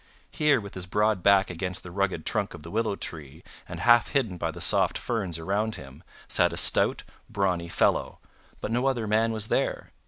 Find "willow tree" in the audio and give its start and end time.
2.71-3.43